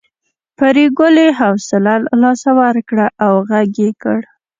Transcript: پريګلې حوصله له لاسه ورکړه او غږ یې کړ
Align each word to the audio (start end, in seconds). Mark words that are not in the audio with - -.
پريګلې 0.57 1.27
حوصله 1.39 1.93
له 2.03 2.13
لاسه 2.21 2.49
ورکړه 2.61 3.05
او 3.25 3.33
غږ 3.49 3.71
یې 3.83 3.91
کړ 4.03 4.19